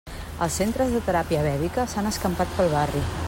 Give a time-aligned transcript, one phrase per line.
[0.45, 3.05] Els centres de teràpia vèdica s'han escampat pel barri.